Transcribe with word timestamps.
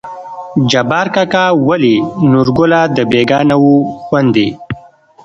جبار 0.71 1.07
کاکا: 1.15 1.45
ولې 1.67 1.95
نورګله 2.31 2.81
د 2.95 2.97
بيګانه 3.11 3.55
وو 3.63 3.73
غوندې 4.07 4.47